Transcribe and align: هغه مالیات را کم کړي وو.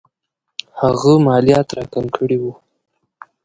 هغه 0.79 1.13
مالیات 1.27 1.67
را 1.77 1.83
کم 1.93 2.05
کړي 2.17 2.37
وو. 2.41 2.53